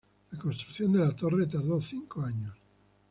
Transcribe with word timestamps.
La 0.31 0.39
construcción 0.39 0.91
de 0.93 0.97
la 0.97 1.11
torre 1.15 1.45
tardó 1.45 1.79
cinco 1.79 2.23
años. 2.23 2.57